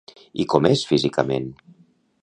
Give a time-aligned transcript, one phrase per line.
[0.43, 1.47] I com és físicament?